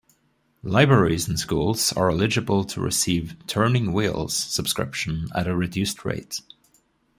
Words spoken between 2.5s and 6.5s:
to receive "Turning Wheels" subscriptions at a reduced rate.